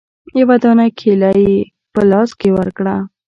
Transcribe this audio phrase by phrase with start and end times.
[0.39, 1.57] يوه دانه کېله يې
[1.93, 2.95] په لاس کښې ورکړه.